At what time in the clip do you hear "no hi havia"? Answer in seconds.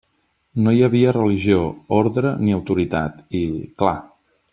0.67-1.11